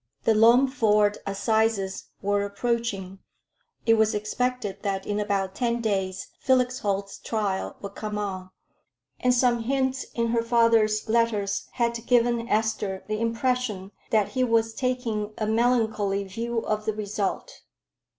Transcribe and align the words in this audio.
The 0.23 0.33
Loamford 0.33 1.19
Assizes 1.27 2.05
were 2.23 2.41
approaching; 2.43 3.19
it 3.85 3.93
was 3.99 4.15
expected 4.15 4.81
that 4.81 5.05
in 5.05 5.19
about 5.19 5.53
ten 5.53 5.79
days 5.79 6.29
Felix 6.39 6.79
Holt's 6.79 7.19
trial 7.19 7.75
would 7.81 7.93
come 7.93 8.17
on, 8.17 8.49
and 9.19 9.31
some 9.31 9.59
hints 9.65 10.03
in 10.15 10.29
her 10.29 10.41
father's 10.41 11.07
letters 11.07 11.67
had 11.73 12.03
given 12.07 12.49
Esther 12.49 13.03
the 13.07 13.21
impression 13.21 13.91
that 14.09 14.29
he 14.29 14.43
was 14.43 14.73
taking 14.73 15.33
a 15.37 15.45
melancholy 15.45 16.23
view 16.23 16.65
of 16.65 16.85
the 16.85 16.93
result. 16.93 17.61